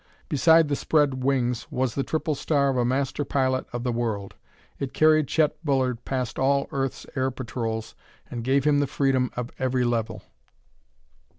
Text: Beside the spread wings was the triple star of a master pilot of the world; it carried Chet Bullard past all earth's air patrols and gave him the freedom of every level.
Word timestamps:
Beside 0.29 0.67
the 0.67 0.75
spread 0.75 1.23
wings 1.23 1.67
was 1.69 1.93
the 1.93 2.01
triple 2.01 2.33
star 2.33 2.69
of 2.69 2.77
a 2.77 2.83
master 2.83 3.23
pilot 3.23 3.67
of 3.71 3.83
the 3.83 3.91
world; 3.91 4.33
it 4.79 4.95
carried 4.95 5.27
Chet 5.27 5.63
Bullard 5.63 6.03
past 6.05 6.39
all 6.39 6.67
earth's 6.71 7.05
air 7.15 7.29
patrols 7.29 7.93
and 8.27 8.43
gave 8.43 8.63
him 8.63 8.79
the 8.79 8.87
freedom 8.87 9.29
of 9.37 9.51
every 9.59 9.83
level. 9.85 10.23